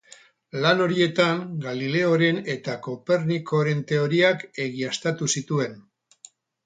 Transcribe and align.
Lan 0.61 0.79
horietan, 0.85 1.43
Galileoren 1.65 2.39
eta 2.53 2.77
Kopernikoren 2.87 3.85
teoriak 3.93 4.43
egiaztatu 4.67 5.29
zituen. 5.39 5.81